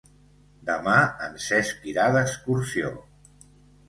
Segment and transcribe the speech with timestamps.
[0.69, 0.95] Demà
[1.25, 2.91] en Cesc irà d'excursió.